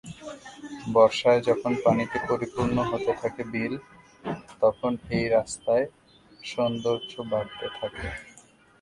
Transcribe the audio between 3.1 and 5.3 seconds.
থাকে বিল, তখন এই